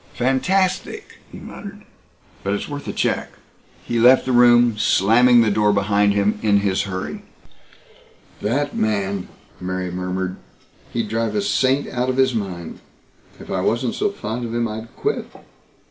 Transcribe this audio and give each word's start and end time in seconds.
"Fantastic," 0.15 1.19
he 1.31 1.37
muttered, 1.37 1.83
"but 2.43 2.55
it's 2.55 2.67
worth 2.67 2.87
a 2.87 2.91
check." 2.91 3.33
He 3.83 3.99
left 3.99 4.25
the 4.25 4.31
room, 4.31 4.79
slamming 4.79 5.41
the 5.41 5.51
door 5.51 5.71
behind 5.71 6.13
him 6.15 6.39
in 6.41 6.61
his 6.61 6.81
hurry. 6.89 7.21
"That 8.41 8.75
man!" 8.75 9.27
Mary 9.59 9.91
murmured. 9.91 10.37
"He'd 10.91 11.07
drive 11.07 11.35
a 11.35 11.41
saint 11.43 11.87
out 11.87 12.09
of 12.09 12.17
his 12.17 12.33
mind. 12.33 12.79
If 13.39 13.51
I 13.51 13.61
wasn't 13.61 13.93
so 13.93 14.09
fond 14.09 14.43
of 14.43 14.55
him 14.55 14.67
I'd 14.67 14.87
quit. 14.95 15.27